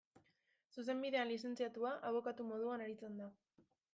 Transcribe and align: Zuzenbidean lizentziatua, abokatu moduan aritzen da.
Zuzenbidean 0.75 1.29
lizentziatua, 1.33 1.91
abokatu 2.11 2.47
moduan 2.53 2.87
aritzen 2.87 3.21
da. 3.23 3.31